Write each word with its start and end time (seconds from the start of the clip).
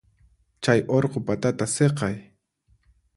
Chay 0.63 0.79
urqu 0.95 1.19
patata 1.27 1.65
siqay. 1.75 2.15